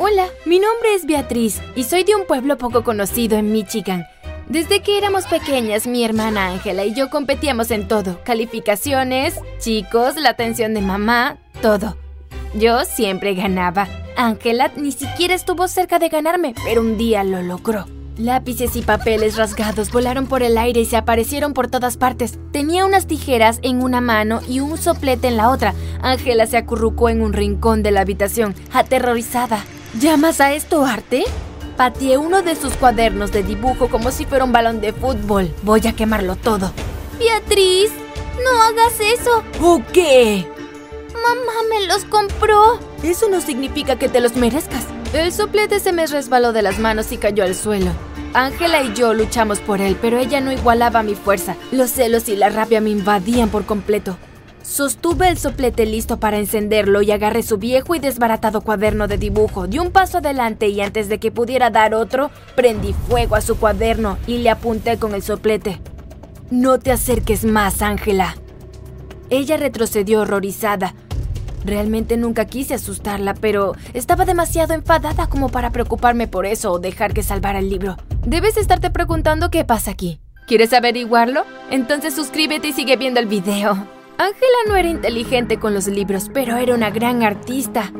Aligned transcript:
Hola, 0.00 0.28
mi 0.46 0.60
nombre 0.60 0.94
es 0.94 1.06
Beatriz 1.06 1.60
y 1.74 1.82
soy 1.82 2.04
de 2.04 2.14
un 2.14 2.24
pueblo 2.24 2.56
poco 2.56 2.84
conocido 2.84 3.36
en 3.36 3.50
Michigan. 3.50 4.06
Desde 4.48 4.80
que 4.80 4.96
éramos 4.96 5.26
pequeñas, 5.26 5.88
mi 5.88 6.04
hermana 6.04 6.46
Ángela 6.52 6.84
y 6.84 6.94
yo 6.94 7.10
competíamos 7.10 7.72
en 7.72 7.88
todo. 7.88 8.20
Calificaciones, 8.22 9.34
chicos, 9.58 10.14
la 10.14 10.28
atención 10.30 10.72
de 10.72 10.82
mamá, 10.82 11.38
todo. 11.60 11.96
Yo 12.54 12.84
siempre 12.84 13.34
ganaba. 13.34 13.88
Ángela 14.16 14.70
ni 14.76 14.92
siquiera 14.92 15.34
estuvo 15.34 15.66
cerca 15.66 15.98
de 15.98 16.10
ganarme, 16.10 16.54
pero 16.64 16.80
un 16.80 16.96
día 16.96 17.24
lo 17.24 17.42
logró. 17.42 17.84
Lápices 18.16 18.76
y 18.76 18.82
papeles 18.82 19.36
rasgados 19.36 19.90
volaron 19.90 20.28
por 20.28 20.44
el 20.44 20.58
aire 20.58 20.80
y 20.80 20.84
se 20.84 20.96
aparecieron 20.96 21.54
por 21.54 21.68
todas 21.72 21.96
partes. 21.96 22.38
Tenía 22.52 22.86
unas 22.86 23.08
tijeras 23.08 23.58
en 23.62 23.82
una 23.82 24.00
mano 24.00 24.42
y 24.48 24.60
un 24.60 24.78
soplete 24.78 25.26
en 25.26 25.36
la 25.36 25.50
otra. 25.50 25.74
Ángela 26.02 26.46
se 26.46 26.56
acurrucó 26.56 27.08
en 27.08 27.20
un 27.20 27.32
rincón 27.32 27.82
de 27.82 27.90
la 27.90 28.02
habitación, 28.02 28.54
aterrorizada. 28.72 29.64
¿Llamas 29.94 30.40
a 30.40 30.52
esto 30.52 30.84
arte? 30.84 31.24
Pateé 31.76 32.18
uno 32.18 32.42
de 32.42 32.56
sus 32.56 32.74
cuadernos 32.74 33.32
de 33.32 33.42
dibujo 33.42 33.88
como 33.88 34.10
si 34.10 34.26
fuera 34.26 34.44
un 34.44 34.52
balón 34.52 34.80
de 34.80 34.92
fútbol. 34.92 35.50
Voy 35.62 35.86
a 35.86 35.94
quemarlo 35.94 36.36
todo. 36.36 36.72
Beatriz, 37.18 37.90
no 38.44 38.62
hagas 38.62 39.00
eso. 39.00 39.42
¿O 39.62 39.80
qué? 39.92 40.46
Mamá 41.14 41.52
me 41.70 41.86
los 41.86 42.04
compró. 42.04 42.78
Eso 43.02 43.28
no 43.28 43.40
significa 43.40 43.96
que 43.96 44.08
te 44.08 44.20
los 44.20 44.36
merezcas. 44.36 44.84
El 45.14 45.32
soplete 45.32 45.80
se 45.80 45.92
me 45.92 46.06
resbaló 46.06 46.52
de 46.52 46.62
las 46.62 46.78
manos 46.78 47.10
y 47.12 47.16
cayó 47.16 47.42
al 47.42 47.54
suelo. 47.54 47.90
Ángela 48.34 48.82
y 48.82 48.92
yo 48.92 49.14
luchamos 49.14 49.58
por 49.60 49.80
él, 49.80 49.96
pero 50.00 50.18
ella 50.18 50.40
no 50.40 50.52
igualaba 50.52 51.02
mi 51.02 51.14
fuerza. 51.14 51.56
Los 51.72 51.90
celos 51.90 52.28
y 52.28 52.36
la 52.36 52.50
rabia 52.50 52.82
me 52.82 52.90
invadían 52.90 53.48
por 53.48 53.64
completo. 53.64 54.18
Sostuve 54.68 55.30
el 55.30 55.38
soplete 55.38 55.86
listo 55.86 56.20
para 56.20 56.36
encenderlo 56.36 57.00
y 57.00 57.10
agarré 57.10 57.42
su 57.42 57.56
viejo 57.56 57.94
y 57.94 58.00
desbaratado 58.00 58.60
cuaderno 58.60 59.08
de 59.08 59.16
dibujo. 59.16 59.66
Di 59.66 59.78
un 59.78 59.90
paso 59.90 60.18
adelante 60.18 60.68
y 60.68 60.82
antes 60.82 61.08
de 61.08 61.18
que 61.18 61.30
pudiera 61.30 61.70
dar 61.70 61.94
otro, 61.94 62.30
prendí 62.54 62.92
fuego 62.92 63.34
a 63.34 63.40
su 63.40 63.56
cuaderno 63.56 64.18
y 64.26 64.38
le 64.38 64.50
apunté 64.50 64.98
con 64.98 65.14
el 65.14 65.22
soplete. 65.22 65.80
No 66.50 66.78
te 66.78 66.92
acerques 66.92 67.46
más, 67.46 67.80
Ángela. 67.80 68.36
Ella 69.30 69.56
retrocedió 69.56 70.20
horrorizada. 70.20 70.94
Realmente 71.64 72.18
nunca 72.18 72.44
quise 72.44 72.74
asustarla, 72.74 73.32
pero 73.32 73.72
estaba 73.94 74.26
demasiado 74.26 74.74
enfadada 74.74 75.30
como 75.30 75.48
para 75.48 75.72
preocuparme 75.72 76.28
por 76.28 76.44
eso 76.44 76.72
o 76.72 76.78
dejar 76.78 77.14
que 77.14 77.22
salvara 77.22 77.60
el 77.60 77.70
libro. 77.70 77.96
Debes 78.26 78.58
estarte 78.58 78.90
preguntando 78.90 79.50
qué 79.50 79.64
pasa 79.64 79.92
aquí. 79.92 80.20
¿Quieres 80.46 80.74
averiguarlo? 80.74 81.44
Entonces 81.70 82.14
suscríbete 82.14 82.68
y 82.68 82.72
sigue 82.74 82.96
viendo 82.96 83.18
el 83.18 83.26
video. 83.26 83.97
Ángela 84.20 84.58
no 84.66 84.74
era 84.74 84.88
inteligente 84.88 85.60
con 85.60 85.74
los 85.74 85.86
libros, 85.86 86.28
pero 86.34 86.56
era 86.56 86.74
una 86.74 86.90
gran 86.90 87.22
artista. 87.22 87.92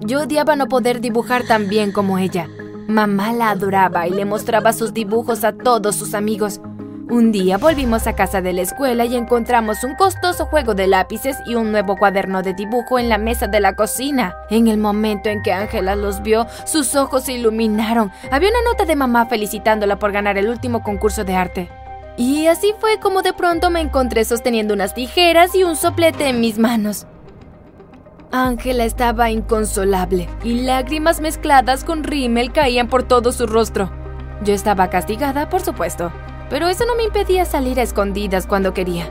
Yo 0.00 0.22
odiaba 0.22 0.56
no 0.56 0.66
poder 0.66 1.02
dibujar 1.02 1.46
tan 1.46 1.68
bien 1.68 1.92
como 1.92 2.16
ella. 2.16 2.48
Mamá 2.88 3.34
la 3.34 3.50
adoraba 3.50 4.06
y 4.06 4.10
le 4.12 4.24
mostraba 4.24 4.72
sus 4.72 4.94
dibujos 4.94 5.44
a 5.44 5.52
todos 5.52 5.94
sus 5.94 6.14
amigos. 6.14 6.62
Un 7.10 7.32
día 7.32 7.58
volvimos 7.58 8.06
a 8.06 8.14
casa 8.14 8.40
de 8.40 8.54
la 8.54 8.62
escuela 8.62 9.04
y 9.04 9.14
encontramos 9.14 9.84
un 9.84 9.94
costoso 9.94 10.46
juego 10.46 10.74
de 10.74 10.86
lápices 10.86 11.36
y 11.44 11.54
un 11.54 11.70
nuevo 11.70 11.98
cuaderno 11.98 12.42
de 12.42 12.54
dibujo 12.54 12.98
en 12.98 13.10
la 13.10 13.18
mesa 13.18 13.46
de 13.46 13.60
la 13.60 13.76
cocina. 13.76 14.34
En 14.48 14.68
el 14.68 14.78
momento 14.78 15.28
en 15.28 15.42
que 15.42 15.52
Ángela 15.52 15.96
los 15.96 16.22
vio, 16.22 16.46
sus 16.64 16.94
ojos 16.94 17.24
se 17.24 17.34
iluminaron. 17.34 18.10
Había 18.30 18.48
una 18.48 18.70
nota 18.70 18.86
de 18.86 18.96
mamá 18.96 19.26
felicitándola 19.26 19.98
por 19.98 20.12
ganar 20.12 20.38
el 20.38 20.48
último 20.48 20.82
concurso 20.82 21.24
de 21.24 21.36
arte. 21.36 21.81
Y 22.16 22.46
así 22.46 22.74
fue 22.78 22.98
como 23.00 23.22
de 23.22 23.32
pronto 23.32 23.70
me 23.70 23.80
encontré 23.80 24.24
sosteniendo 24.24 24.74
unas 24.74 24.94
tijeras 24.94 25.54
y 25.54 25.64
un 25.64 25.76
soplete 25.76 26.28
en 26.28 26.40
mis 26.40 26.58
manos. 26.58 27.06
Ángela 28.30 28.84
estaba 28.84 29.30
inconsolable 29.30 30.28
y 30.42 30.62
lágrimas 30.62 31.20
mezcladas 31.20 31.84
con 31.84 32.04
rímel 32.04 32.52
caían 32.52 32.88
por 32.88 33.02
todo 33.02 33.32
su 33.32 33.46
rostro. 33.46 33.90
Yo 34.42 34.54
estaba 34.54 34.88
castigada, 34.90 35.48
por 35.48 35.60
supuesto 35.60 36.12
pero 36.52 36.68
eso 36.68 36.84
no 36.84 36.94
me 36.94 37.04
impedía 37.04 37.46
salir 37.46 37.80
a 37.80 37.82
escondidas 37.82 38.46
cuando 38.46 38.74
quería. 38.74 39.08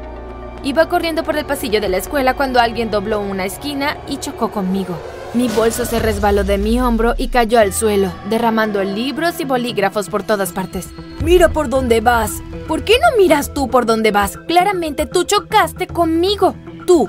Iba 0.64 0.88
corriendo 0.88 1.24
por 1.24 1.36
el 1.38 1.44
pasillo 1.44 1.82
de 1.82 1.90
la 1.90 1.98
escuela 1.98 2.36
cuando 2.36 2.60
alguien 2.60 2.92
dobló 2.92 3.20
una 3.20 3.46
esquina 3.46 3.98
y 4.08 4.18
chocó 4.18 4.52
conmigo. 4.52 4.96
Mi 5.34 5.48
bolso 5.48 5.86
se 5.86 6.00
resbaló 6.00 6.44
de 6.44 6.58
mi 6.58 6.82
hombro 6.82 7.16
y 7.18 7.30
cayó 7.30 7.60
al 7.60 7.72
suelo, 7.72 8.12
derramando 8.30 8.84
libros 8.84 9.40
y 9.40 9.46
bolígrafos 9.46 10.10
por 10.10 10.24
todas 10.24 10.52
partes. 10.52 10.90
Mira 11.24 11.48
por 11.48 11.70
dónde 11.70 12.02
vas. 12.02 12.42
¿Por 12.68 12.84
qué 12.84 12.96
no 13.00 13.18
miras 13.18 13.54
tú 13.54 13.70
por 13.70 13.86
dónde 13.86 14.12
vas? 14.12 14.38
Claramente 14.48 15.06
tú 15.06 15.24
chocaste 15.24 15.88
conmigo. 15.88 16.54
Tú. 16.86 17.08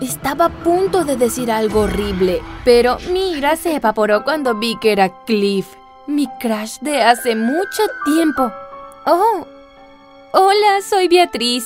Estaba 0.00 0.46
a 0.46 0.48
punto 0.48 1.04
de 1.04 1.18
decir 1.18 1.52
algo 1.52 1.80
horrible, 1.80 2.40
pero 2.64 2.96
mi 3.12 3.32
ira 3.32 3.56
se 3.56 3.76
evaporó 3.76 4.24
cuando 4.24 4.54
vi 4.54 4.78
que 4.80 4.92
era 4.92 5.24
Cliff, 5.24 5.66
mi 6.06 6.26
crush 6.40 6.78
de 6.80 7.02
hace 7.02 7.36
mucho 7.36 7.82
tiempo. 8.06 8.50
Oh. 9.04 9.46
Hola, 10.32 10.80
soy 10.88 11.08
Beatriz. 11.08 11.64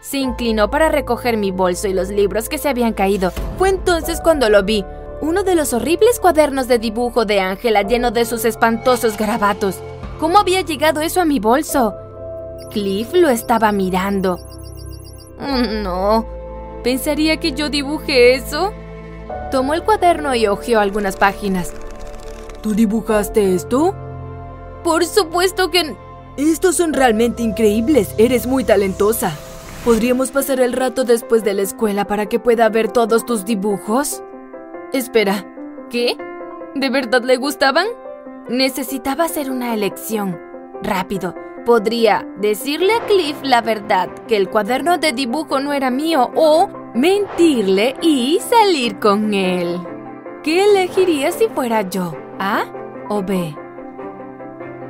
Se 0.00 0.18
inclinó 0.18 0.70
para 0.70 0.88
recoger 0.88 1.36
mi 1.36 1.50
bolso 1.50 1.88
y 1.88 1.92
los 1.92 2.08
libros 2.08 2.48
que 2.48 2.58
se 2.58 2.68
habían 2.68 2.92
caído. 2.92 3.32
Fue 3.58 3.68
entonces 3.68 4.20
cuando 4.20 4.48
lo 4.48 4.62
vi. 4.62 4.84
Uno 5.20 5.42
de 5.42 5.56
los 5.56 5.72
horribles 5.72 6.20
cuadernos 6.20 6.68
de 6.68 6.78
dibujo 6.78 7.24
de 7.24 7.40
Ángela 7.40 7.82
lleno 7.82 8.12
de 8.12 8.24
sus 8.24 8.44
espantosos 8.44 9.16
garabatos. 9.16 9.80
¿Cómo 10.20 10.38
había 10.38 10.60
llegado 10.60 11.00
eso 11.00 11.20
a 11.20 11.24
mi 11.24 11.40
bolso? 11.40 11.94
Cliff 12.70 13.12
lo 13.12 13.28
estaba 13.28 13.72
mirando. 13.72 14.38
Mm, 15.40 15.82
no. 15.82 16.26
¿Pensaría 16.84 17.38
que 17.38 17.52
yo 17.52 17.68
dibujé 17.68 18.34
eso? 18.34 18.72
Tomó 19.50 19.74
el 19.74 19.82
cuaderno 19.82 20.34
y 20.34 20.46
hojeó 20.46 20.78
algunas 20.78 21.16
páginas. 21.16 21.72
¿Tú 22.62 22.74
dibujaste 22.74 23.54
esto? 23.54 23.94
Por 24.84 25.04
supuesto 25.04 25.70
que 25.70 25.96
estos 26.36 26.76
son 26.76 26.92
realmente 26.92 27.42
increíbles. 27.42 28.14
Eres 28.16 28.46
muy 28.46 28.62
talentosa. 28.62 29.36
¿Podríamos 29.88 30.32
pasar 30.32 30.60
el 30.60 30.74
rato 30.74 31.04
después 31.04 31.44
de 31.44 31.54
la 31.54 31.62
escuela 31.62 32.04
para 32.06 32.26
que 32.26 32.38
pueda 32.38 32.68
ver 32.68 32.92
todos 32.92 33.24
tus 33.24 33.46
dibujos? 33.46 34.22
Espera, 34.92 35.46
¿qué? 35.88 36.14
¿De 36.74 36.90
verdad 36.90 37.22
le 37.22 37.38
gustaban? 37.38 37.86
Necesitaba 38.50 39.24
hacer 39.24 39.50
una 39.50 39.72
elección. 39.72 40.38
Rápido. 40.82 41.34
Podría 41.64 42.28
decirle 42.38 42.92
a 42.92 43.06
Cliff 43.06 43.38
la 43.42 43.62
verdad, 43.62 44.10
que 44.26 44.36
el 44.36 44.50
cuaderno 44.50 44.98
de 44.98 45.14
dibujo 45.14 45.58
no 45.58 45.72
era 45.72 45.90
mío, 45.90 46.32
o 46.34 46.68
mentirle 46.94 47.96
y 48.02 48.40
salir 48.40 48.98
con 48.98 49.32
él. 49.32 49.78
¿Qué 50.42 50.64
elegiría 50.64 51.32
si 51.32 51.48
fuera 51.48 51.80
yo? 51.88 52.12
¿A 52.38 52.66
o 53.08 53.22
B? 53.22 53.56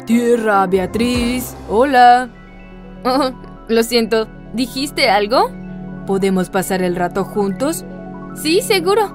Tierra, 0.06 0.66
Beatriz. 0.66 1.56
Hola. 1.68 2.28
Oh, 3.04 3.30
lo 3.68 3.82
siento. 3.84 4.26
¿Dijiste 4.54 5.10
algo? 5.10 5.50
¿Podemos 6.06 6.48
pasar 6.50 6.82
el 6.82 6.96
rato 6.96 7.24
juntos? 7.24 7.84
Sí, 8.34 8.62
seguro. 8.62 9.14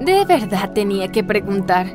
De 0.00 0.24
verdad 0.24 0.72
tenía 0.72 1.08
que 1.08 1.22
preguntar. 1.22 1.86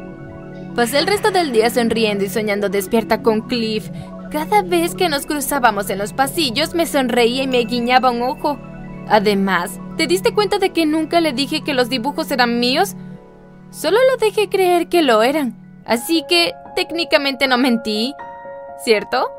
Pasé 0.76 1.00
el 1.00 1.08
resto 1.08 1.32
del 1.32 1.52
día 1.52 1.70
sonriendo 1.70 2.24
y 2.24 2.30
soñando 2.30 2.70
despierta 2.70 3.22
con 3.22 3.42
Cliff. 3.42 3.90
Cada 4.32 4.62
vez 4.62 4.96
que 4.96 5.10
nos 5.10 5.26
cruzábamos 5.26 5.90
en 5.90 5.98
los 5.98 6.14
pasillos 6.14 6.74
me 6.74 6.86
sonreía 6.86 7.44
y 7.44 7.48
me 7.48 7.60
guiñaba 7.66 8.12
un 8.12 8.22
ojo. 8.22 8.58
Además, 9.10 9.80
¿te 9.98 10.08
diste 10.08 10.34
cuenta 10.34 10.58
de 10.58 10.70
que 10.70 10.86
nunca 10.86 11.20
le 11.20 11.34
dije 11.34 11.64
que 11.64 11.74
los 11.74 11.90
dibujos 11.90 12.32
eran 12.32 12.60
míos? 12.60 12.96
Solo 13.70 13.98
lo 14.10 14.18
dejé 14.18 14.48
creer 14.48 14.88
que 14.88 15.02
lo 15.02 15.22
eran. 15.22 15.58
Así 15.86 16.24
que 16.30 16.54
técnicamente 16.76 17.48
no 17.48 17.58
mentí, 17.58 18.14
¿cierto? 18.84 19.30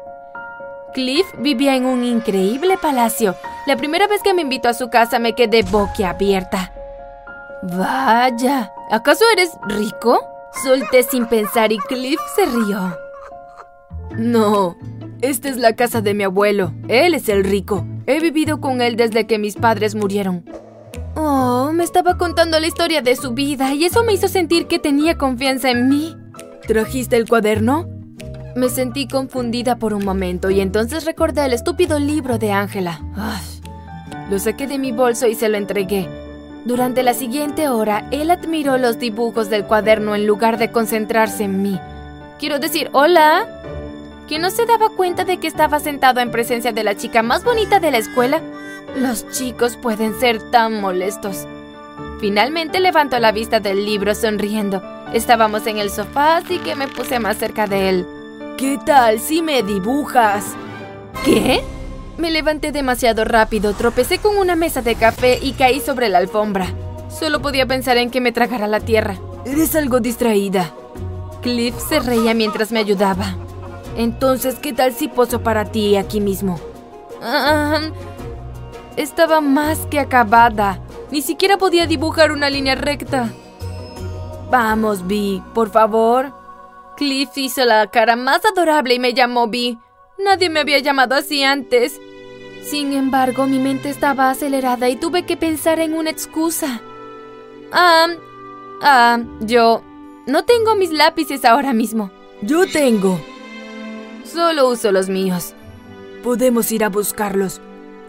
Cliff 0.92 1.26
vivía 1.38 1.76
en 1.76 1.86
un 1.86 2.04
increíble 2.04 2.76
palacio. 2.80 3.34
La 3.66 3.76
primera 3.76 4.06
vez 4.06 4.22
que 4.22 4.34
me 4.34 4.42
invitó 4.42 4.68
a 4.68 4.74
su 4.74 4.90
casa 4.90 5.18
me 5.18 5.34
quedé 5.34 5.62
boquiabierta. 5.62 6.72
Vaya, 7.62 8.72
¿acaso 8.90 9.24
eres 9.32 9.50
rico? 9.68 10.20
Solté 10.64 11.02
sin 11.02 11.26
pensar 11.26 11.72
y 11.72 11.78
Cliff 11.78 12.20
se 12.36 12.46
rió. 12.46 12.96
No, 14.16 14.76
esta 15.20 15.48
es 15.48 15.56
la 15.56 15.74
casa 15.74 16.00
de 16.00 16.14
mi 16.14 16.24
abuelo. 16.24 16.72
Él 16.88 17.14
es 17.14 17.28
el 17.28 17.44
rico. 17.44 17.86
He 18.06 18.20
vivido 18.20 18.60
con 18.60 18.80
él 18.80 18.96
desde 18.96 19.26
que 19.26 19.38
mis 19.38 19.56
padres 19.56 19.94
murieron. 19.94 20.44
Oh, 21.14 21.70
me 21.72 21.84
estaba 21.84 22.18
contando 22.18 22.58
la 22.58 22.66
historia 22.66 23.00
de 23.00 23.16
su 23.16 23.32
vida 23.32 23.72
y 23.74 23.84
eso 23.84 24.02
me 24.02 24.12
hizo 24.12 24.28
sentir 24.28 24.66
que 24.66 24.78
tenía 24.78 25.16
confianza 25.16 25.70
en 25.70 25.88
mí. 25.88 26.16
¿Trajiste 26.66 27.16
el 27.16 27.28
cuaderno? 27.28 27.91
Me 28.54 28.68
sentí 28.68 29.08
confundida 29.08 29.76
por 29.76 29.94
un 29.94 30.04
momento 30.04 30.50
y 30.50 30.60
entonces 30.60 31.04
recordé 31.04 31.46
el 31.46 31.54
estúpido 31.54 31.98
libro 31.98 32.38
de 32.38 32.52
Ángela. 32.52 33.00
Lo 34.30 34.38
saqué 34.38 34.66
de 34.66 34.78
mi 34.78 34.92
bolso 34.92 35.26
y 35.26 35.34
se 35.34 35.48
lo 35.48 35.56
entregué. 35.56 36.08
Durante 36.64 37.02
la 37.02 37.14
siguiente 37.14 37.68
hora, 37.68 38.06
él 38.10 38.30
admiró 38.30 38.76
los 38.76 38.98
dibujos 38.98 39.48
del 39.48 39.64
cuaderno 39.64 40.14
en 40.14 40.26
lugar 40.26 40.58
de 40.58 40.70
concentrarse 40.70 41.44
en 41.44 41.62
mí. 41.62 41.80
Quiero 42.38 42.58
decir, 42.58 42.90
hola. 42.92 43.46
¿Que 44.28 44.38
no 44.38 44.50
se 44.50 44.66
daba 44.66 44.90
cuenta 44.90 45.24
de 45.24 45.38
que 45.38 45.48
estaba 45.48 45.80
sentado 45.80 46.20
en 46.20 46.30
presencia 46.30 46.72
de 46.72 46.84
la 46.84 46.96
chica 46.96 47.22
más 47.22 47.44
bonita 47.44 47.80
de 47.80 47.90
la 47.90 47.98
escuela? 47.98 48.40
Los 48.96 49.28
chicos 49.30 49.76
pueden 49.76 50.18
ser 50.20 50.50
tan 50.50 50.80
molestos. 50.80 51.46
Finalmente 52.20 52.80
levantó 52.80 53.18
la 53.18 53.32
vista 53.32 53.60
del 53.60 53.84
libro 53.84 54.14
sonriendo. 54.14 54.82
Estábamos 55.12 55.66
en 55.66 55.78
el 55.78 55.90
sofá, 55.90 56.36
así 56.36 56.58
que 56.58 56.76
me 56.76 56.86
puse 56.86 57.18
más 57.18 57.36
cerca 57.38 57.66
de 57.66 57.88
él. 57.88 58.06
¿Qué 58.56 58.78
tal 58.84 59.18
si 59.18 59.42
me 59.42 59.62
dibujas? 59.62 60.54
¿Qué? 61.24 61.62
Me 62.18 62.30
levanté 62.30 62.72
demasiado 62.72 63.24
rápido, 63.24 63.72
tropecé 63.72 64.18
con 64.18 64.36
una 64.36 64.54
mesa 64.54 64.82
de 64.82 64.94
café 64.94 65.38
y 65.40 65.52
caí 65.52 65.80
sobre 65.80 66.08
la 66.08 66.18
alfombra. 66.18 66.66
Solo 67.08 67.42
podía 67.42 67.66
pensar 67.66 67.96
en 67.96 68.10
que 68.10 68.20
me 68.20 68.32
tragara 68.32 68.66
la 68.66 68.80
tierra. 68.80 69.16
Eres 69.44 69.74
algo 69.74 70.00
distraída. 70.00 70.72
Cliff 71.42 71.74
se 71.88 72.00
reía 72.00 72.34
mientras 72.34 72.70
me 72.70 72.78
ayudaba. 72.80 73.36
Entonces, 73.96 74.56
¿qué 74.56 74.72
tal 74.72 74.92
si 74.92 75.08
poso 75.08 75.42
para 75.42 75.64
ti 75.64 75.96
aquí 75.96 76.20
mismo? 76.20 76.60
Ah, 77.20 77.80
estaba 78.96 79.40
más 79.40 79.78
que 79.90 79.98
acabada. 79.98 80.78
Ni 81.10 81.22
siquiera 81.22 81.58
podía 81.58 81.86
dibujar 81.86 82.32
una 82.32 82.48
línea 82.48 82.74
recta. 82.74 83.30
Vamos, 84.50 85.06
Vi, 85.06 85.42
por 85.54 85.70
favor. 85.70 86.41
Cliff 87.02 87.30
hizo 87.34 87.64
la 87.64 87.88
cara 87.88 88.14
más 88.14 88.42
adorable 88.44 88.94
y 88.94 89.00
me 89.00 89.12
llamó 89.12 89.48
Vi. 89.48 89.76
Nadie 90.24 90.48
me 90.48 90.60
había 90.60 90.78
llamado 90.78 91.16
así 91.16 91.42
antes. 91.42 92.00
Sin 92.62 92.92
embargo, 92.92 93.48
mi 93.48 93.58
mente 93.58 93.90
estaba 93.90 94.30
acelerada 94.30 94.88
y 94.88 94.94
tuve 94.94 95.24
que 95.24 95.36
pensar 95.36 95.80
en 95.80 95.94
una 95.94 96.10
excusa. 96.10 96.80
Ah, 97.72 98.06
ah, 98.82 99.18
yo 99.40 99.82
no 100.28 100.44
tengo 100.44 100.76
mis 100.76 100.92
lápices 100.92 101.44
ahora 101.44 101.72
mismo. 101.72 102.12
Yo 102.40 102.70
tengo. 102.70 103.20
Solo 104.24 104.68
uso 104.68 104.92
los 104.92 105.08
míos. 105.08 105.54
Podemos 106.22 106.70
ir 106.70 106.84
a 106.84 106.88
buscarlos. 106.88 107.60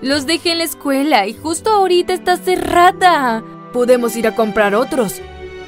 Los 0.04 0.28
dejé 0.28 0.52
en 0.52 0.60
la 0.60 0.66
escuela 0.66 1.26
y 1.26 1.34
justo 1.34 1.72
ahorita 1.72 2.14
está 2.14 2.38
cerrada. 2.38 3.44
Podemos 3.74 4.16
ir 4.16 4.28
a 4.28 4.36
comprar 4.36 4.76
otros. 4.76 5.20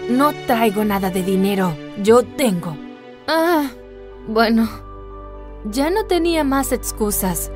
No 0.09 0.31
traigo 0.45 0.85
nada 0.85 1.09
de 1.09 1.23
dinero. 1.23 1.75
Yo 2.03 2.21
tengo. 2.21 2.84
Ah, 3.27 3.69
bueno. 4.27 4.69
Ya 5.65 5.89
no 5.89 6.05
tenía 6.05 6.43
más 6.43 6.71
excusas. 6.71 7.51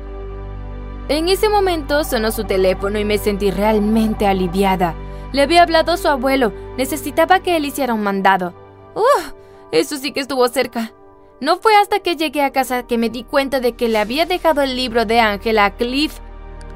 En 1.08 1.28
ese 1.28 1.48
momento 1.48 2.02
sonó 2.04 2.32
su 2.32 2.44
teléfono 2.44 2.98
y 2.98 3.04
me 3.04 3.18
sentí 3.18 3.50
realmente 3.50 4.26
aliviada. 4.26 4.94
Le 5.32 5.42
había 5.42 5.62
hablado 5.62 5.92
a 5.92 5.96
su 5.96 6.08
abuelo, 6.08 6.52
necesitaba 6.76 7.40
que 7.40 7.56
él 7.56 7.64
hiciera 7.64 7.94
un 7.94 8.02
mandado. 8.02 8.52
¡Uf! 8.94 9.32
Eso 9.70 9.96
sí 9.96 10.12
que 10.12 10.20
estuvo 10.20 10.46
cerca. 10.48 10.92
No 11.40 11.56
fue 11.58 11.76
hasta 11.76 12.00
que 12.00 12.16
llegué 12.16 12.42
a 12.42 12.50
casa 12.50 12.82
que 12.82 12.98
me 12.98 13.10
di 13.10 13.22
cuenta 13.22 13.60
de 13.60 13.72
que 13.72 13.88
le 13.88 13.98
había 13.98 14.26
dejado 14.26 14.62
el 14.62 14.74
libro 14.74 15.04
de 15.04 15.20
Ángela 15.20 15.66
a 15.66 15.76
Cliff. 15.76 16.18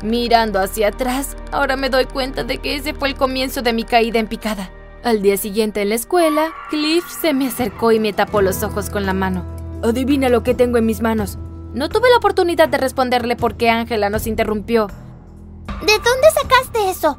Mirando 0.02 0.60
hacia 0.60 0.88
atrás, 0.88 1.36
ahora 1.50 1.76
me 1.76 1.90
doy 1.90 2.04
cuenta 2.04 2.44
de 2.44 2.58
que 2.58 2.76
ese 2.76 2.94
fue 2.94 3.08
el 3.08 3.16
comienzo 3.16 3.62
de 3.62 3.72
mi 3.72 3.84
caída 3.84 4.20
en 4.20 4.28
picada. 4.28 4.70
Al 5.04 5.20
día 5.20 5.36
siguiente 5.36 5.82
en 5.82 5.90
la 5.90 5.96
escuela, 5.96 6.54
Cliff 6.70 7.04
se 7.20 7.34
me 7.34 7.48
acercó 7.48 7.92
y 7.92 8.00
me 8.00 8.14
tapó 8.14 8.40
los 8.40 8.62
ojos 8.62 8.88
con 8.88 9.04
la 9.04 9.12
mano. 9.12 9.44
Adivina 9.82 10.30
lo 10.30 10.42
que 10.42 10.54
tengo 10.54 10.78
en 10.78 10.86
mis 10.86 11.02
manos. 11.02 11.36
No 11.74 11.90
tuve 11.90 12.08
la 12.08 12.16
oportunidad 12.16 12.70
de 12.70 12.78
responderle 12.78 13.36
porque 13.36 13.68
Ángela 13.68 14.08
nos 14.08 14.26
interrumpió. 14.26 14.86
¿De 14.86 15.92
dónde 15.92 16.30
sacaste 16.32 16.88
eso? 16.88 17.18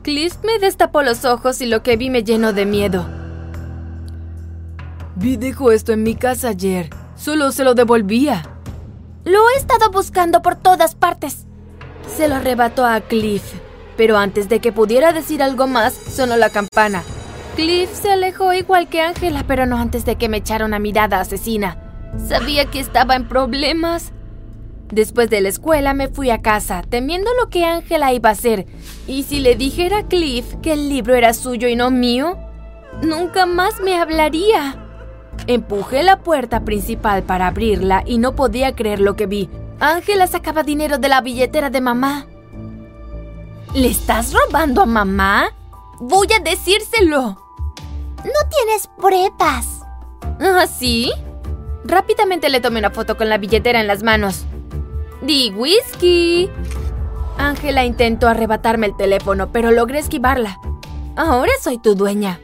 Cliff 0.00 0.36
me 0.44 0.58
destapó 0.58 1.02
los 1.02 1.26
ojos 1.26 1.60
y 1.60 1.66
lo 1.66 1.82
que 1.82 1.98
vi 1.98 2.08
me 2.08 2.24
llenó 2.24 2.54
de 2.54 2.64
miedo. 2.64 3.06
Vi 5.16 5.36
dejó 5.36 5.72
esto 5.72 5.92
en 5.92 6.04
mi 6.04 6.14
casa 6.14 6.48
ayer. 6.48 6.88
Solo 7.16 7.52
se 7.52 7.64
lo 7.64 7.74
devolvía. 7.74 8.48
Lo 9.24 9.46
he 9.50 9.58
estado 9.58 9.90
buscando 9.90 10.40
por 10.40 10.56
todas 10.56 10.94
partes. 10.94 11.44
Se 12.16 12.28
lo 12.28 12.36
arrebató 12.36 12.86
a 12.86 12.98
Cliff, 13.02 13.42
pero 13.98 14.16
antes 14.16 14.48
de 14.48 14.60
que 14.60 14.72
pudiera 14.72 15.12
decir 15.12 15.42
algo 15.42 15.66
más, 15.66 15.92
sonó 15.92 16.38
la 16.38 16.48
campana. 16.48 17.02
Cliff 17.56 17.88
se 17.90 18.12
alejó 18.12 18.52
igual 18.52 18.86
que 18.86 19.00
Ángela, 19.00 19.42
pero 19.46 19.64
no 19.64 19.78
antes 19.78 20.04
de 20.04 20.16
que 20.16 20.28
me 20.28 20.36
echara 20.36 20.66
una 20.66 20.78
mirada 20.78 21.20
asesina. 21.20 21.78
Sabía 22.28 22.66
que 22.66 22.78
estaba 22.78 23.16
en 23.16 23.26
problemas. 23.28 24.12
Después 24.90 25.30
de 25.30 25.40
la 25.40 25.48
escuela 25.48 25.94
me 25.94 26.08
fui 26.08 26.28
a 26.28 26.42
casa, 26.42 26.82
temiendo 26.86 27.30
lo 27.40 27.48
que 27.48 27.64
Ángela 27.64 28.12
iba 28.12 28.28
a 28.28 28.32
hacer. 28.32 28.66
¿Y 29.06 29.22
si 29.22 29.40
le 29.40 29.56
dijera 29.56 30.00
a 30.00 30.06
Cliff 30.06 30.54
que 30.60 30.74
el 30.74 30.90
libro 30.90 31.14
era 31.14 31.32
suyo 31.32 31.66
y 31.66 31.76
no 31.76 31.90
mío? 31.90 32.36
Nunca 33.02 33.46
más 33.46 33.80
me 33.80 33.96
hablaría. 33.96 34.76
Empujé 35.46 36.02
la 36.02 36.18
puerta 36.18 36.62
principal 36.62 37.22
para 37.22 37.46
abrirla 37.46 38.02
y 38.04 38.18
no 38.18 38.36
podía 38.36 38.76
creer 38.76 39.00
lo 39.00 39.16
que 39.16 39.26
vi. 39.26 39.48
Ángela 39.80 40.26
sacaba 40.26 40.62
dinero 40.62 40.98
de 40.98 41.08
la 41.08 41.22
billetera 41.22 41.70
de 41.70 41.80
mamá. 41.80 42.26
¿Le 43.72 43.88
estás 43.88 44.34
robando 44.34 44.82
a 44.82 44.86
mamá? 44.86 45.48
Voy 46.00 46.28
a 46.36 46.40
decírselo. 46.40 47.45
No 48.26 48.48
tienes 48.50 48.88
pruebas. 48.98 49.82
¿Ah, 50.40 50.66
sí? 50.66 51.12
Rápidamente 51.84 52.48
le 52.48 52.60
tomé 52.60 52.80
una 52.80 52.90
foto 52.90 53.16
con 53.16 53.28
la 53.28 53.38
billetera 53.38 53.80
en 53.80 53.86
las 53.86 54.02
manos. 54.02 54.44
¡Di 55.22 55.50
whisky! 55.50 56.50
Ángela 57.38 57.84
intentó 57.84 58.26
arrebatarme 58.26 58.86
el 58.86 58.96
teléfono, 58.96 59.52
pero 59.52 59.70
logré 59.70 60.00
esquivarla. 60.00 60.58
Ahora 61.14 61.52
soy 61.62 61.78
tu 61.78 61.94
dueña. 61.94 62.40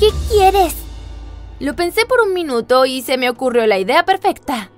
¿Qué 0.00 0.08
quieres? 0.28 0.74
Lo 1.60 1.76
pensé 1.76 2.04
por 2.04 2.20
un 2.20 2.34
minuto 2.34 2.84
y 2.84 3.02
se 3.02 3.16
me 3.16 3.30
ocurrió 3.30 3.64
la 3.66 3.78
idea 3.78 4.04
perfecta. 4.04 4.70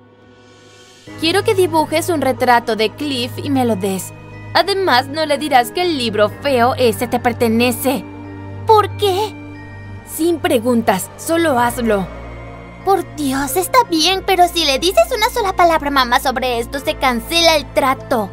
Quiero 1.19 1.43
que 1.43 1.55
dibujes 1.55 2.09
un 2.09 2.21
retrato 2.21 2.75
de 2.75 2.91
Cliff 2.91 3.31
y 3.37 3.49
me 3.49 3.65
lo 3.65 3.75
des. 3.75 4.13
Además, 4.53 5.07
no 5.07 5.25
le 5.25 5.39
dirás 5.39 5.71
que 5.71 5.81
el 5.81 5.97
libro 5.97 6.29
feo 6.29 6.75
ese 6.75 7.07
te 7.07 7.19
pertenece. 7.19 8.03
¿Por 8.67 8.95
qué? 8.97 9.38
Sin 10.15 10.39
preguntas, 10.39 11.09
solo 11.17 11.57
hazlo. 11.59 12.07
Por 12.83 13.03
Dios, 13.15 13.55
está 13.55 13.77
bien, 13.89 14.23
pero 14.25 14.47
si 14.47 14.65
le 14.65 14.79
dices 14.79 15.05
una 15.15 15.29
sola 15.29 15.53
palabra 15.53 15.89
a 15.89 15.91
mamá 15.91 16.19
sobre 16.19 16.59
esto, 16.59 16.79
se 16.79 16.95
cancela 16.95 17.55
el 17.55 17.65
trato. 17.73 18.29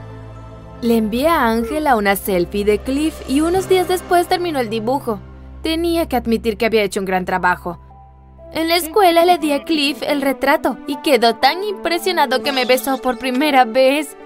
Le 0.83 0.97
envié 0.97 1.29
a 1.29 1.49
Ángela 1.49 1.97
una 1.97 2.17
selfie 2.17 2.65
de 2.65 2.79
Cliff 2.79 3.15
y 3.29 3.41
unos 3.41 3.69
días 3.69 3.89
después 3.89 4.29
terminó 4.29 4.61
el 4.61 4.71
dibujo. 4.71 5.21
Tenía 5.63 6.07
que 6.07 6.17
admitir 6.17 6.57
que 6.57 6.67
había 6.67 6.83
hecho 6.83 7.01
un 7.01 7.07
gran 7.07 7.25
trabajo. 7.25 7.79
En 8.53 8.69
la 8.69 8.77
escuela 8.77 9.25
le 9.25 9.39
di 9.39 9.53
a 9.53 9.65
Cliff 9.65 10.03
el 10.03 10.23
retrato 10.23 10.79
y 10.87 10.97
quedó 11.03 11.37
tan 11.37 11.65
impresionado 11.65 12.43
que 12.43 12.53
me 12.53 12.65
besó 12.65 12.99
por 12.99 13.19
primera 13.19 13.65
vez. 13.65 14.17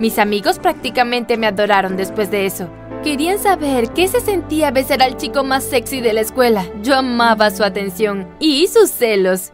Mis 0.00 0.18
amigos 0.18 0.58
prácticamente 0.58 1.36
me 1.36 1.46
adoraron 1.46 1.96
después 1.96 2.30
de 2.30 2.46
eso. 2.46 2.68
Querían 3.06 3.38
saber 3.38 3.90
qué 3.90 4.08
se 4.08 4.20
sentía 4.20 4.72
besar 4.72 5.00
al 5.00 5.16
chico 5.16 5.44
más 5.44 5.62
sexy 5.62 6.00
de 6.00 6.12
la 6.12 6.22
escuela. 6.22 6.66
Yo 6.82 6.96
amaba 6.96 7.52
su 7.52 7.62
atención 7.62 8.26
y 8.40 8.66
sus 8.66 8.90
celos. 8.90 9.52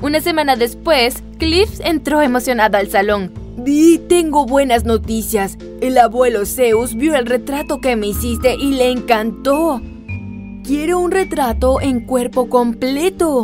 Una 0.00 0.20
semana 0.20 0.54
después, 0.54 1.20
Cliff 1.36 1.80
entró 1.80 2.22
emocionado 2.22 2.78
al 2.78 2.90
salón. 2.90 3.32
Di, 3.56 3.98
tengo 3.98 4.46
buenas 4.46 4.84
noticias. 4.84 5.58
El 5.80 5.98
abuelo 5.98 6.46
Zeus 6.46 6.94
vio 6.94 7.16
el 7.16 7.26
retrato 7.26 7.80
que 7.80 7.96
me 7.96 8.06
hiciste 8.06 8.54
y 8.54 8.70
le 8.70 8.92
encantó. 8.92 9.82
Quiero 10.62 11.00
un 11.00 11.10
retrato 11.10 11.80
en 11.80 12.06
cuerpo 12.06 12.48
completo. 12.48 13.42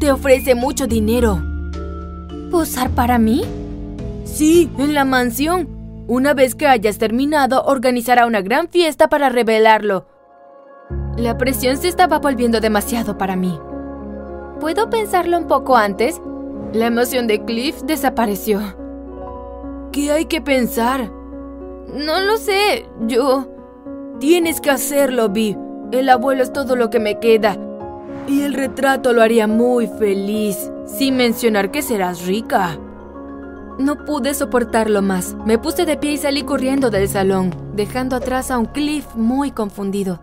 Te 0.00 0.10
ofrece 0.10 0.56
mucho 0.56 0.88
dinero. 0.88 1.40
¿Posar 2.50 2.90
para 2.90 3.20
mí? 3.20 3.44
Sí, 4.24 4.68
en 4.78 4.94
la 4.94 5.04
mansión. 5.04 5.75
Una 6.08 6.34
vez 6.34 6.54
que 6.54 6.68
hayas 6.68 6.98
terminado, 6.98 7.64
organizará 7.64 8.26
una 8.26 8.40
gran 8.40 8.68
fiesta 8.68 9.08
para 9.08 9.28
revelarlo. 9.28 10.06
La 11.16 11.36
presión 11.36 11.76
se 11.78 11.88
estaba 11.88 12.20
volviendo 12.20 12.60
demasiado 12.60 13.18
para 13.18 13.34
mí. 13.34 13.58
¿Puedo 14.60 14.88
pensarlo 14.88 15.36
un 15.36 15.48
poco 15.48 15.76
antes? 15.76 16.20
La 16.72 16.86
emoción 16.86 17.26
de 17.26 17.44
Cliff 17.44 17.82
desapareció. 17.82 18.60
¿Qué 19.90 20.12
hay 20.12 20.26
que 20.26 20.40
pensar? 20.40 21.10
No 21.92 22.20
lo 22.20 22.36
sé, 22.36 22.88
yo... 23.06 23.48
Tienes 24.20 24.60
que 24.60 24.70
hacerlo, 24.70 25.28
Vi. 25.28 25.56
El 25.90 26.08
abuelo 26.08 26.42
es 26.42 26.52
todo 26.52 26.76
lo 26.76 26.88
que 26.88 27.00
me 27.00 27.18
queda. 27.18 27.56
Y 28.28 28.42
el 28.42 28.54
retrato 28.54 29.12
lo 29.12 29.22
haría 29.22 29.46
muy 29.46 29.88
feliz, 29.88 30.70
sin 30.86 31.16
mencionar 31.16 31.70
que 31.70 31.82
serás 31.82 32.26
rica. 32.26 32.78
No 33.78 34.06
pude 34.06 34.32
soportarlo 34.32 35.02
más. 35.02 35.36
Me 35.44 35.58
puse 35.58 35.84
de 35.84 35.98
pie 35.98 36.12
y 36.12 36.16
salí 36.16 36.42
corriendo 36.42 36.90
del 36.90 37.08
salón, 37.08 37.54
dejando 37.74 38.16
atrás 38.16 38.50
a 38.50 38.56
un 38.56 38.66
Cliff 38.66 39.04
muy 39.14 39.50
confundido. 39.50 40.20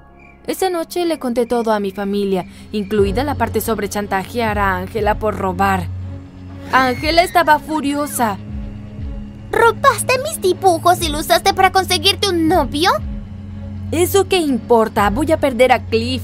Esa 0.48 0.72
noche 0.72 1.06
le 1.06 1.20
conté 1.20 1.46
todo 1.46 1.72
a 1.72 1.80
mi 1.80 1.92
familia, 1.92 2.46
incluida 2.72 3.24
la 3.24 3.36
parte 3.36 3.62
sobre 3.62 3.90
chantajear 3.90 4.58
a 4.58 4.76
Ángela 4.78 5.20
por 5.20 5.38
robar. 5.38 5.88
Ángela 6.72 7.22
estaba 7.22 7.60
furiosa. 7.60 8.38
¿Robaste 9.52 10.16
mis 10.24 10.42
dibujos 10.42 11.02
y 11.04 11.10
lo 11.10 11.20
usaste 11.20 11.54
para 11.54 11.72
conseguirte 11.72 12.30
un 12.30 12.48
novio? 12.48 12.90
¿Eso 13.92 14.28
qué 14.28 14.38
importa? 14.38 15.12
Voy 15.12 15.32
a 15.32 15.40
perder 15.40 15.72
a 15.72 15.86
Cliff. 15.86 16.24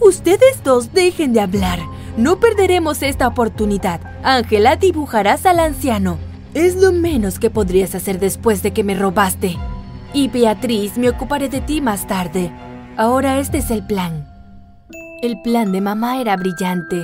Ustedes 0.00 0.62
dos 0.64 0.92
dejen 0.92 1.32
de 1.32 1.40
hablar. 1.40 1.78
No 2.20 2.38
perderemos 2.38 3.02
esta 3.02 3.26
oportunidad. 3.26 3.98
Ángela, 4.22 4.76
dibujarás 4.76 5.46
al 5.46 5.58
anciano. 5.58 6.18
Es 6.52 6.76
lo 6.76 6.92
menos 6.92 7.38
que 7.38 7.48
podrías 7.48 7.94
hacer 7.94 8.18
después 8.18 8.62
de 8.62 8.74
que 8.74 8.84
me 8.84 8.94
robaste. 8.94 9.56
Y 10.12 10.28
Beatriz, 10.28 10.98
me 10.98 11.08
ocuparé 11.08 11.48
de 11.48 11.62
ti 11.62 11.80
más 11.80 12.06
tarde. 12.06 12.52
Ahora 12.98 13.38
este 13.38 13.56
es 13.56 13.70
el 13.70 13.86
plan. 13.86 14.28
El 15.22 15.40
plan 15.40 15.72
de 15.72 15.80
mamá 15.80 16.20
era 16.20 16.36
brillante. 16.36 17.02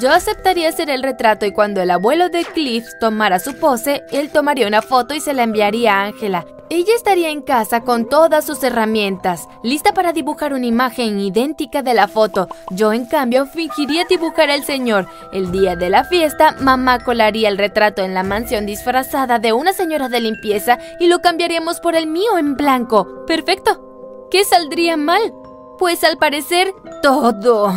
Yo 0.00 0.10
aceptaría 0.10 0.68
hacer 0.68 0.90
el 0.90 1.04
retrato 1.04 1.46
y 1.46 1.52
cuando 1.52 1.80
el 1.80 1.90
abuelo 1.92 2.28
de 2.28 2.44
Cliff 2.44 2.84
tomara 2.98 3.38
su 3.38 3.54
pose, 3.54 4.02
él 4.10 4.30
tomaría 4.30 4.66
una 4.66 4.82
foto 4.82 5.14
y 5.14 5.20
se 5.20 5.32
la 5.32 5.44
enviaría 5.44 5.94
a 5.94 6.04
Ángela. 6.06 6.44
Ella 6.72 6.94
estaría 6.94 7.30
en 7.30 7.42
casa 7.42 7.80
con 7.80 8.08
todas 8.08 8.44
sus 8.44 8.62
herramientas, 8.62 9.48
lista 9.64 9.92
para 9.92 10.12
dibujar 10.12 10.52
una 10.52 10.66
imagen 10.66 11.18
idéntica 11.18 11.82
de 11.82 11.94
la 11.94 12.06
foto. 12.06 12.46
Yo, 12.70 12.92
en 12.92 13.06
cambio, 13.06 13.46
fingiría 13.46 14.04
dibujar 14.04 14.50
al 14.50 14.62
señor. 14.62 15.08
El 15.32 15.50
día 15.50 15.74
de 15.74 15.90
la 15.90 16.04
fiesta, 16.04 16.54
mamá 16.60 17.00
colaría 17.00 17.48
el 17.48 17.58
retrato 17.58 18.02
en 18.02 18.14
la 18.14 18.22
mansión 18.22 18.66
disfrazada 18.66 19.40
de 19.40 19.52
una 19.52 19.72
señora 19.72 20.08
de 20.08 20.20
limpieza 20.20 20.78
y 21.00 21.08
lo 21.08 21.18
cambiaríamos 21.18 21.80
por 21.80 21.96
el 21.96 22.06
mío 22.06 22.38
en 22.38 22.54
blanco. 22.54 23.26
Perfecto. 23.26 24.28
¿Qué 24.30 24.44
saldría 24.44 24.96
mal? 24.96 25.34
Pues 25.76 26.04
al 26.04 26.18
parecer, 26.18 26.72
todo. 27.02 27.72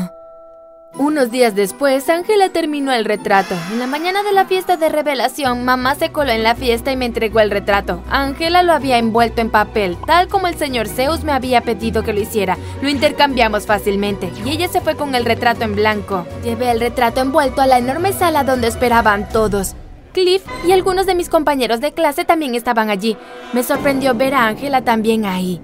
Unos 0.96 1.32
días 1.32 1.56
después, 1.56 2.08
Ángela 2.08 2.50
terminó 2.50 2.92
el 2.94 3.04
retrato. 3.04 3.56
En 3.72 3.80
la 3.80 3.88
mañana 3.88 4.22
de 4.22 4.32
la 4.32 4.46
fiesta 4.46 4.78
de 4.78 4.90
revelación, 4.90 5.66
mamá 5.66 5.96
se 5.96 6.12
coló 6.12 6.32
en 6.32 6.44
la 6.44 6.54
fiesta 6.54 6.92
y 6.92 6.98
me 6.98 7.06
entregó 7.06 7.40
el 7.40 7.50
retrato. 7.50 8.04
Ángela 8.12 8.62
lo 8.62 8.74
había 8.74 9.00
envuelto 9.00 9.42
en 9.42 9.50
papel, 9.50 9.98
tal 10.06 10.28
como 10.28 10.46
el 10.46 10.56
señor 10.56 10.88
Zeus 10.88 11.24
me 11.24 11.32
había 11.32 11.62
pedido 11.62 12.04
que 12.04 12.14
lo 12.14 12.22
hiciera. 12.22 12.60
Lo 12.84 12.90
intercambiamos 12.90 13.66
fácilmente 13.66 14.32
y 14.46 14.52
ella 14.52 14.68
se 14.68 14.82
fue 14.82 14.96
con 14.96 15.16
el 15.16 15.26
retrato 15.26 15.64
en 15.64 15.74
blanco. 15.76 16.28
Llevé 16.44 16.70
el 16.70 16.80
retrato 16.80 17.22
envuelto 17.22 17.62
a 17.62 17.68
la 17.68 17.80
enorme 17.80 18.14
sala 18.14 18.44
donde 18.44 18.68
esperaban 18.68 19.28
todos. 19.30 19.76
Cliff 20.14 20.44
y 20.64 20.74
algunos 20.74 21.08
de 21.08 21.16
mis 21.16 21.28
compañeros 21.28 21.82
de 21.82 21.94
clase 21.94 22.24
también 22.24 22.54
estaban 22.54 22.92
allí. 22.92 23.18
Me 23.52 23.64
sorprendió 23.64 24.14
ver 24.14 24.36
a 24.36 24.46
Ángela 24.46 24.84
también 24.84 25.26
ahí. 25.26 25.60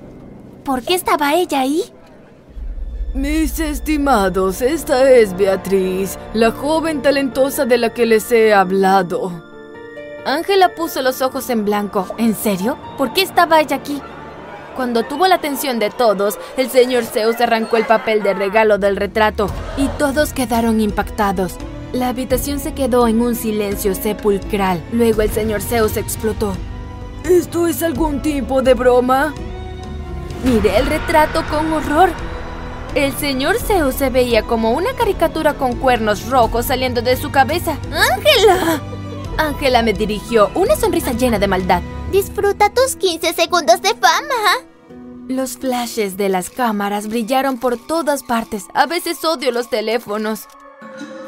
¿Por 0.64 0.82
qué 0.82 0.96
estaba 0.96 1.36
ella 1.36 1.60
ahí? 1.60 1.84
Mis 3.14 3.60
estimados, 3.60 4.62
esta 4.62 5.10
es 5.10 5.36
Beatriz, 5.36 6.20
la 6.36 6.52
joven 6.52 7.02
talentosa 7.02 7.66
de 7.66 7.80
la 7.80 7.92
que 7.92 8.06
les 8.06 8.32
he 8.32 8.54
hablado. 8.54 9.32
Ángela 10.28 10.76
puso 10.76 11.02
los 11.02 11.24
ojos 11.24 11.50
en 11.50 11.66
blanco. 11.66 12.06
¿En 12.20 12.36
serio? 12.36 12.78
¿Por 13.00 13.12
qué 13.14 13.24
estaba 13.24 13.62
ella 13.62 13.78
aquí? 13.78 14.00
Cuando 14.76 15.02
tuvo 15.02 15.26
la 15.26 15.36
atención 15.36 15.80
de 15.80 15.90
todos, 15.90 16.38
el 16.56 16.70
señor 16.70 17.04
Zeus 17.04 17.42
arrancó 17.42 17.78
el 17.78 17.86
papel 17.86 18.22
de 18.22 18.36
regalo 18.36 18.78
del 18.78 18.96
retrato 18.96 19.48
y 19.76 19.88
todos 19.98 20.32
quedaron 20.32 20.80
impactados. 20.80 21.56
La 21.92 22.10
habitación 22.10 22.60
se 22.60 22.76
quedó 22.76 23.08
en 23.08 23.22
un 23.22 23.34
silencio 23.34 23.96
sepulcral. 23.96 24.84
Luego 24.92 25.24
el 25.24 25.32
señor 25.32 25.64
Zeus 25.64 25.98
explotó. 25.98 26.54
¿Esto 27.24 27.66
es 27.66 27.82
algún 27.82 28.22
tipo 28.22 28.62
de 28.62 28.76
broma? 28.76 29.34
Miré 30.44 30.78
el 30.78 30.86
retrato 30.86 31.44
con 31.50 31.74
horror. 31.74 32.12
El 32.96 33.14
señor 33.18 33.60
Zeus 33.60 33.96
se 33.96 34.10
veía 34.10 34.44
como 34.44 34.72
una 34.72 34.94
caricatura 34.94 35.54
con 35.54 35.76
cuernos 35.76 36.28
rojos 36.28 36.66
saliendo 36.66 37.02
de 37.02 37.16
su 37.18 37.32
cabeza. 37.32 37.78
¡Ángela! 37.92 38.82
Ángela 39.38 39.84
me 39.84 39.94
dirigió 39.94 40.50
una 40.56 40.76
sonrisa 40.76 41.14
llena 41.14 41.38
de 41.38 41.48
maldad. 41.48 41.82
Disfruta 42.12 42.74
tus 42.74 42.96
15 42.96 43.34
segundos 43.34 43.82
de 43.82 43.90
fama. 43.90 44.66
Los 45.28 45.58
flashes 45.58 46.18
de 46.18 46.30
las 46.30 46.50
cámaras 46.50 47.08
brillaron 47.08 47.60
por 47.60 47.78
todas 47.78 48.24
partes. 48.24 48.66
A 48.74 48.88
veces 48.88 49.24
odio 49.24 49.52
los 49.52 49.70
teléfonos. 49.70 50.48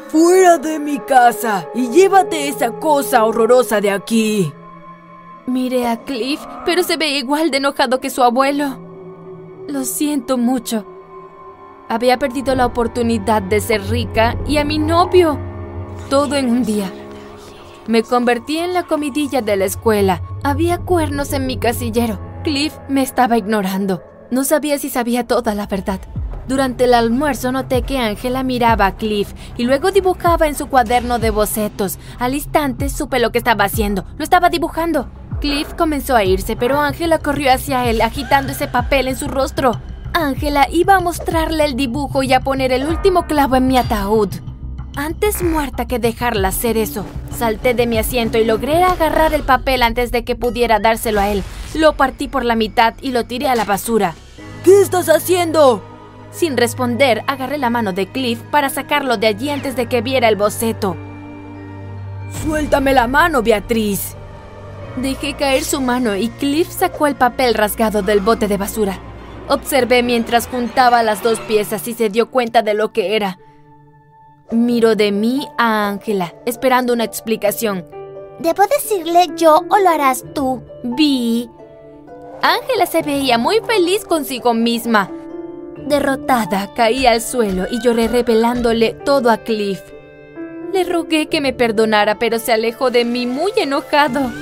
¡Fuera 0.08 0.58
de 0.58 0.80
mi 0.80 0.98
casa! 0.98 1.68
Y 1.74 1.88
llévate 1.88 2.48
esa 2.48 2.72
cosa 2.72 3.24
horrorosa 3.24 3.80
de 3.80 3.92
aquí. 3.92 4.52
Miré 5.46 5.86
a 5.86 6.02
Cliff, 6.04 6.40
pero 6.66 6.82
se 6.82 6.96
veía 6.96 7.18
igual 7.18 7.52
de 7.52 7.58
enojado 7.58 8.00
que 8.00 8.10
su 8.10 8.22
abuelo. 8.22 8.78
Lo 9.68 9.84
siento 9.84 10.36
mucho. 10.36 10.84
Había 11.88 12.18
perdido 12.18 12.54
la 12.54 12.66
oportunidad 12.66 13.42
de 13.42 13.60
ser 13.60 13.82
rica 13.88 14.36
y 14.46 14.58
a 14.58 14.64
mi 14.64 14.78
novio. 14.78 15.38
Todo 16.08 16.36
en 16.36 16.50
un 16.50 16.64
día. 16.64 16.90
Me 17.86 18.02
convertí 18.02 18.58
en 18.58 18.74
la 18.74 18.84
comidilla 18.84 19.42
de 19.42 19.56
la 19.56 19.64
escuela. 19.64 20.22
Había 20.44 20.78
cuernos 20.78 21.32
en 21.32 21.46
mi 21.46 21.56
casillero. 21.56 22.18
Cliff 22.44 22.74
me 22.88 23.02
estaba 23.02 23.36
ignorando. 23.36 24.02
No 24.30 24.44
sabía 24.44 24.78
si 24.78 24.88
sabía 24.88 25.26
toda 25.26 25.54
la 25.54 25.66
verdad. 25.66 26.00
Durante 26.48 26.84
el 26.84 26.94
almuerzo 26.94 27.52
noté 27.52 27.82
que 27.82 27.98
Ángela 27.98 28.42
miraba 28.42 28.86
a 28.86 28.96
Cliff 28.96 29.32
y 29.56 29.64
luego 29.64 29.90
dibujaba 29.90 30.48
en 30.48 30.54
su 30.54 30.68
cuaderno 30.68 31.18
de 31.18 31.30
bocetos. 31.30 31.98
Al 32.18 32.34
instante 32.34 32.88
supe 32.88 33.20
lo 33.20 33.30
que 33.30 33.38
estaba 33.38 33.64
haciendo. 33.64 34.04
Lo 34.16 34.24
estaba 34.24 34.48
dibujando. 34.48 35.08
Cliff 35.40 35.74
comenzó 35.74 36.16
a 36.16 36.24
irse, 36.24 36.56
pero 36.56 36.80
Ángela 36.80 37.18
corrió 37.18 37.52
hacia 37.52 37.88
él 37.88 38.00
agitando 38.00 38.52
ese 38.52 38.68
papel 38.68 39.08
en 39.08 39.16
su 39.16 39.28
rostro. 39.28 39.80
Ángela 40.14 40.68
iba 40.70 40.96
a 40.96 41.00
mostrarle 41.00 41.64
el 41.64 41.74
dibujo 41.74 42.22
y 42.22 42.32
a 42.34 42.40
poner 42.40 42.70
el 42.72 42.86
último 42.86 43.26
clavo 43.26 43.56
en 43.56 43.66
mi 43.66 43.78
ataúd. 43.78 44.28
Antes 44.94 45.42
muerta 45.42 45.86
que 45.86 45.98
dejarla 45.98 46.48
hacer 46.48 46.76
eso, 46.76 47.06
salté 47.34 47.72
de 47.72 47.86
mi 47.86 47.96
asiento 47.96 48.36
y 48.36 48.44
logré 48.44 48.82
agarrar 48.82 49.32
el 49.32 49.42
papel 49.42 49.82
antes 49.82 50.12
de 50.12 50.22
que 50.22 50.36
pudiera 50.36 50.80
dárselo 50.80 51.18
a 51.20 51.30
él. 51.30 51.42
Lo 51.74 51.94
partí 51.94 52.28
por 52.28 52.44
la 52.44 52.56
mitad 52.56 52.94
y 53.00 53.12
lo 53.12 53.24
tiré 53.24 53.48
a 53.48 53.54
la 53.54 53.64
basura. 53.64 54.14
¿Qué 54.64 54.82
estás 54.82 55.08
haciendo? 55.08 55.82
Sin 56.30 56.58
responder, 56.58 57.24
agarré 57.26 57.56
la 57.56 57.70
mano 57.70 57.94
de 57.94 58.06
Cliff 58.06 58.40
para 58.50 58.68
sacarlo 58.68 59.16
de 59.16 59.28
allí 59.28 59.48
antes 59.48 59.76
de 59.76 59.86
que 59.86 60.02
viera 60.02 60.28
el 60.28 60.36
boceto. 60.36 60.94
Suéltame 62.42 62.92
la 62.92 63.06
mano, 63.06 63.42
Beatriz. 63.42 64.14
Dejé 64.96 65.34
caer 65.34 65.64
su 65.64 65.80
mano 65.80 66.16
y 66.16 66.28
Cliff 66.28 66.68
sacó 66.70 67.06
el 67.06 67.14
papel 67.14 67.54
rasgado 67.54 68.02
del 68.02 68.20
bote 68.20 68.46
de 68.46 68.58
basura. 68.58 68.98
Observé 69.52 70.02
mientras 70.02 70.46
juntaba 70.46 71.02
las 71.02 71.22
dos 71.22 71.38
piezas 71.40 71.86
y 71.86 71.92
se 71.92 72.08
dio 72.08 72.30
cuenta 72.30 72.62
de 72.62 72.72
lo 72.72 72.90
que 72.90 73.16
era. 73.16 73.38
Miró 74.50 74.96
de 74.96 75.12
mí 75.12 75.46
a 75.58 75.90
Ángela, 75.90 76.34
esperando 76.46 76.94
una 76.94 77.04
explicación. 77.04 77.84
¿Debo 78.38 78.62
decirle 78.62 79.26
yo 79.36 79.60
o 79.68 79.76
lo 79.76 79.90
harás 79.90 80.24
tú? 80.34 80.62
Vi. 80.82 81.50
Ángela 82.40 82.86
se 82.86 83.02
veía 83.02 83.36
muy 83.36 83.60
feliz 83.60 84.06
consigo 84.06 84.54
misma. 84.54 85.10
Derrotada, 85.86 86.72
caí 86.72 87.04
al 87.04 87.20
suelo 87.20 87.66
y 87.70 87.78
lloré 87.82 88.08
revelándole 88.08 88.94
todo 89.04 89.30
a 89.30 89.36
Cliff. 89.36 89.82
Le 90.72 90.84
rogué 90.84 91.26
que 91.26 91.42
me 91.42 91.52
perdonara, 91.52 92.18
pero 92.18 92.38
se 92.38 92.54
alejó 92.54 92.90
de 92.90 93.04
mí 93.04 93.26
muy 93.26 93.52
enojado. 93.58 94.32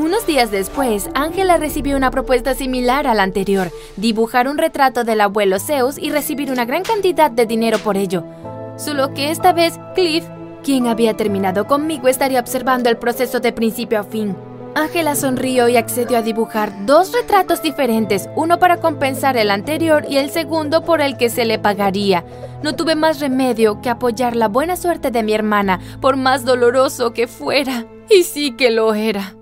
Unos 0.00 0.26
días 0.26 0.50
después, 0.50 1.10
Ángela 1.12 1.58
recibió 1.58 1.94
una 1.94 2.10
propuesta 2.10 2.54
similar 2.54 3.06
a 3.06 3.12
la 3.12 3.22
anterior, 3.22 3.70
dibujar 3.98 4.48
un 4.48 4.56
retrato 4.56 5.04
del 5.04 5.20
abuelo 5.20 5.58
Zeus 5.58 5.98
y 5.98 6.08
recibir 6.08 6.50
una 6.50 6.64
gran 6.64 6.84
cantidad 6.84 7.30
de 7.30 7.44
dinero 7.44 7.76
por 7.80 7.98
ello. 7.98 8.24
Solo 8.78 9.12
que 9.12 9.30
esta 9.30 9.52
vez, 9.52 9.78
Cliff, 9.94 10.24
quien 10.64 10.86
había 10.86 11.18
terminado 11.18 11.66
conmigo, 11.66 12.08
estaría 12.08 12.40
observando 12.40 12.88
el 12.88 12.96
proceso 12.96 13.40
de 13.40 13.52
principio 13.52 14.00
a 14.00 14.04
fin. 14.04 14.34
Ángela 14.74 15.14
sonrió 15.16 15.68
y 15.68 15.76
accedió 15.76 16.16
a 16.16 16.22
dibujar 16.22 16.86
dos 16.86 17.12
retratos 17.12 17.60
diferentes, 17.60 18.30
uno 18.36 18.58
para 18.58 18.78
compensar 18.78 19.36
el 19.36 19.50
anterior 19.50 20.06
y 20.08 20.16
el 20.16 20.30
segundo 20.30 20.82
por 20.82 21.02
el 21.02 21.18
que 21.18 21.28
se 21.28 21.44
le 21.44 21.58
pagaría. 21.58 22.24
No 22.62 22.74
tuve 22.74 22.94
más 22.94 23.20
remedio 23.20 23.82
que 23.82 23.90
apoyar 23.90 24.34
la 24.34 24.48
buena 24.48 24.76
suerte 24.76 25.10
de 25.10 25.22
mi 25.22 25.34
hermana, 25.34 25.78
por 26.00 26.16
más 26.16 26.46
doloroso 26.46 27.12
que 27.12 27.26
fuera. 27.26 27.84
Y 28.08 28.22
sí 28.22 28.52
que 28.56 28.70
lo 28.70 28.94
era. 28.94 29.34